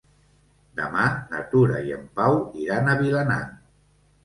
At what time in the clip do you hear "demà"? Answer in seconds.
0.79-1.03